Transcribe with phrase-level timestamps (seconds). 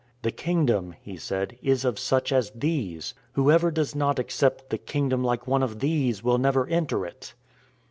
[0.23, 3.13] "The Kingdom," he said," is of such as these.
[3.33, 7.35] Whoever does not accept the Kingdom like one of these will never enter it."